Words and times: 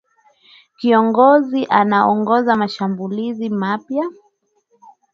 Kiongozi 0.79 1.65
anaongoza 1.69 2.55
mashambulizi 2.55 3.49
mapya 3.49 4.09